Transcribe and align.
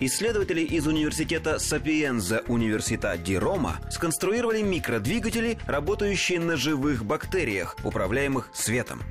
Исследователи 0.00 0.60
из 0.60 0.86
университета 0.86 1.58
Сапиенза 1.58 2.42
Университа 2.48 3.16
Ди 3.16 3.36
Рома 3.36 3.80
сконструировали 3.90 4.62
микродвигатели, 4.62 5.58
работающие 5.66 6.40
на 6.40 6.56
живых 6.56 7.04
бактериях, 7.04 7.76
управляемых 7.84 8.50
светом. 8.52 9.02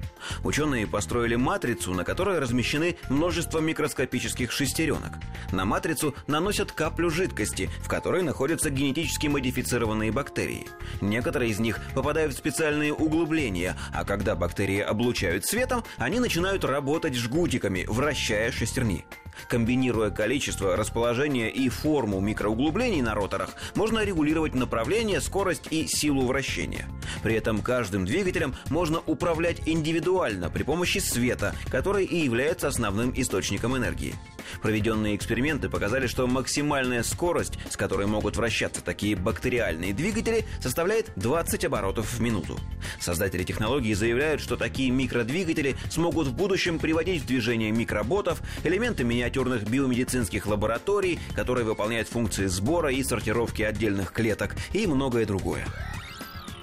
Ученые 0.44 0.88
построили 0.88 1.36
матрицу, 1.36 1.94
на 1.94 2.04
которой 2.04 2.40
размещены 2.40 2.98
множество 3.10 3.60
микроскопических 3.60 4.52
шестеренок. 4.52 5.14
На 5.52 5.66
матрицу 5.66 6.16
наносят 6.28 6.72
каплю 6.72 7.10
жидкости, 7.10 7.70
в 7.80 7.88
которой 7.88 8.22
находятся 8.22 8.70
генетически 8.70 9.28
модифицированные 9.28 10.12
бактерии. 10.12 10.68
Некоторые 11.02 11.52
из 11.52 11.60
них 11.60 11.80
попадают 11.94 12.34
в 12.34 12.38
специальные 12.38 12.94
углубления, 12.94 13.76
а 13.94 14.06
когда 14.06 14.36
бактерии 14.36 14.80
облучают 14.80 15.46
светом, 15.46 15.84
они 15.98 16.20
начинают 16.20 16.64
работать 16.64 17.16
жгутиками, 17.16 17.86
вращая 17.88 18.52
шестерни. 18.52 19.06
Комбинируя 19.48 20.12
количество, 20.12 20.61
расположение 20.62 21.52
и 21.52 21.70
форму 21.70 22.20
микроуглублений 22.20 23.02
на 23.02 23.14
роторах, 23.16 23.50
можно 23.76 24.04
регулировать 24.04 24.54
направление, 24.54 25.22
скорость 25.22 25.68
и 25.72 25.88
силу 25.88 26.26
вращения. 26.26 26.88
При 27.24 27.36
этом 27.36 27.62
каждым 27.62 28.06
двигателем 28.06 28.56
можно 28.70 29.02
управлять 29.06 29.62
индивидуально 29.66 30.50
при 30.50 30.64
помощи 30.64 31.00
света, 31.00 31.56
который 31.70 32.06
и 32.06 32.18
является 32.18 32.68
основным 32.68 33.14
источником 33.16 33.76
энергии. 33.78 34.16
Проведенные 34.62 35.16
эксперименты 35.16 35.70
показали, 35.70 36.08
что 36.08 36.28
максимальная 36.28 37.04
скорость, 37.04 37.58
с 37.70 37.78
которой 37.78 38.08
могут 38.08 38.38
вращаться 38.38 38.84
такие 38.84 39.16
бактериальные 39.16 39.94
двигатели, 39.94 40.46
составляет 40.60 41.12
20 41.16 41.66
оборотов 41.66 42.12
в 42.12 42.22
минуту. 42.22 42.60
Создатели 43.00 43.44
технологии 43.44 43.94
заявляют, 43.94 44.42
что 44.42 44.58
такие 44.58 44.92
микродвигатели 44.92 45.76
смогут 45.90 46.28
в 46.28 46.34
будущем 46.34 46.80
приводить 46.80 47.24
в 47.24 47.26
движение 47.26 47.72
микроботов, 47.72 48.42
элементы 48.64 49.04
миниатюрных 49.04 49.64
биомедицинских 49.64 50.46
лабораторий, 50.48 51.20
которые 51.36 51.66
выполняют 51.66 52.08
функции 52.08 52.48
сбора 52.48 52.92
и 52.92 53.04
сортировки 53.04 53.62
отдельных 53.62 54.12
клеток 54.12 54.56
и 54.74 54.88
многое 54.88 55.26
другое. 55.26 55.66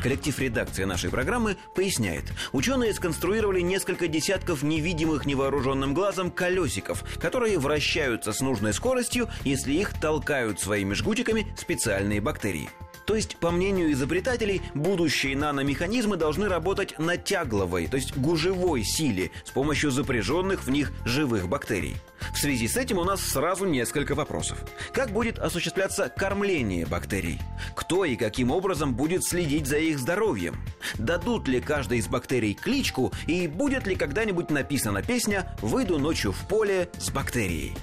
Коллектив 0.03 0.39
редакции 0.39 0.85
нашей 0.85 1.11
программы 1.11 1.57
поясняет. 1.75 2.25
Ученые 2.53 2.95
сконструировали 2.95 3.61
несколько 3.61 4.07
десятков 4.07 4.63
невидимых 4.63 5.27
невооруженным 5.27 5.93
глазом 5.93 6.31
колесиков, 6.31 7.03
которые 7.21 7.59
вращаются 7.59 8.33
с 8.33 8.41
нужной 8.41 8.73
скоростью, 8.73 9.29
если 9.45 9.73
их 9.73 9.99
толкают 10.01 10.61
своими 10.61 10.95
жгутиками 10.95 11.47
специальные 11.57 12.21
бактерии. 12.21 12.71
То 13.09 13.15
есть, 13.15 13.39
по 13.39 13.51
мнению 13.51 13.91
изобретателей, 13.93 14.61
будущие 14.75 15.35
наномеханизмы 15.35 16.17
должны 16.17 16.47
работать 16.47 16.99
на 16.99 17.17
тягловой, 17.17 17.87
то 17.87 17.97
есть 17.97 18.15
гужевой 18.15 18.85
силе 18.85 19.31
с 19.45 19.51
помощью 19.51 19.91
запряженных 19.91 20.65
в 20.65 20.71
них 20.71 20.93
живых 21.07 21.49
бактерий. 21.49 21.97
В 22.39 22.41
связи 22.41 22.69
с 22.69 22.77
этим 22.77 22.99
у 22.99 23.05
нас 23.05 23.21
сразу 23.21 23.67
несколько 23.67 24.15
вопросов. 24.15 24.63
Как 24.93 25.11
будет 25.11 25.41
осуществляться 25.41 26.09
кормление 26.09 26.87
бактерий? 26.87 27.41
Кто 27.75 28.05
и 28.05 28.15
каким 28.15 28.53
образом 28.53 28.95
будет 28.95 29.25
следить 29.25 29.67
за 29.67 29.79
их 29.79 29.99
здоровьем? 29.99 30.55
Дадут 30.99 31.49
ли 31.49 31.61
каждой 31.61 31.99
из 31.99 32.07
бактерий 32.07 32.55
кличку 32.55 33.13
и 33.27 33.49
будет 33.49 33.89
ли 33.89 33.97
когда-нибудь 33.97 34.51
написана 34.51 35.03
песня 35.03 35.53
«Выйду 35.63 35.99
ночью 35.99 36.31
в 36.31 36.47
поле 36.47 36.89
с 36.97 37.11
бактерией»? 37.11 37.77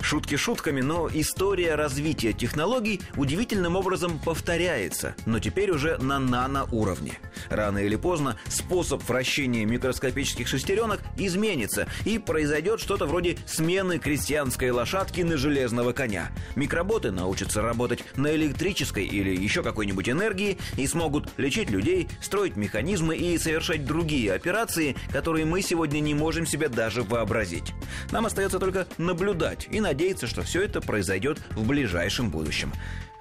Шутки 0.00 0.36
шутками, 0.36 0.80
но 0.80 1.08
история 1.12 1.74
развития 1.74 2.32
технологий 2.32 3.00
удивительным 3.16 3.76
образом 3.76 4.18
повторяется, 4.18 5.14
но 5.26 5.38
теперь 5.38 5.70
уже 5.70 5.98
на 5.98 6.18
наноуровне. 6.18 7.18
Рано 7.50 7.78
или 7.78 7.96
поздно 7.96 8.36
способ 8.48 9.02
вращения 9.08 9.64
микроскопических 9.64 10.48
шестеренок 10.48 11.00
изменится, 11.16 11.86
и 12.04 12.18
произойдет 12.18 12.80
что-то 12.80 13.06
вроде 13.06 13.38
смены 13.46 13.98
крестьянской 13.98 14.70
лошадки 14.70 15.20
на 15.22 15.36
железного 15.36 15.92
коня. 15.92 16.30
Микроботы 16.56 17.10
научатся 17.10 17.62
работать 17.62 18.04
на 18.16 18.34
электрической 18.34 19.04
или 19.04 19.34
еще 19.34 19.62
какой-нибудь 19.62 20.08
энергии 20.08 20.58
и 20.76 20.86
смогут 20.86 21.28
лечить 21.36 21.70
людей, 21.70 22.08
строить 22.20 22.56
механизмы 22.56 23.16
и 23.16 23.38
совершать 23.38 23.84
другие 23.84 24.32
операции, 24.32 24.96
которые 25.12 25.44
мы 25.44 25.62
сегодня 25.62 26.00
не 26.00 26.14
можем 26.14 26.46
себе 26.46 26.68
даже 26.68 27.02
вообразить. 27.02 27.72
Нам 28.10 28.26
остается 28.26 28.58
только 28.58 28.86
наблюдать 28.98 29.67
и 29.70 29.80
надеяться, 29.80 30.26
что 30.26 30.42
все 30.42 30.62
это 30.62 30.80
произойдет 30.80 31.38
в 31.50 31.66
ближайшем 31.66 32.30
будущем. 32.30 32.72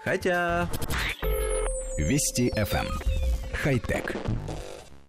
Хотя... 0.04 0.70
Вести 1.98 2.50
FM. 2.50 2.86
Эм. 2.86 2.88
Хай-тек. 3.54 4.16